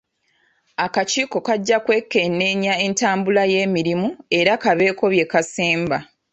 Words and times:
Akakiiko 0.85 1.37
kajja 1.47 1.77
kwekenneenya 1.85 2.73
entambula 2.85 3.43
y'emirimu, 3.53 4.09
era 4.39 4.53
kabeeko 4.63 5.03
bye 5.13 5.25
kasemba. 5.31 5.97